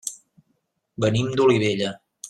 [1.07, 1.97] Venim d'Olivella.